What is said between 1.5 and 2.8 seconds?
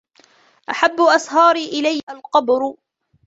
إلَيَّ الْقَبْرُ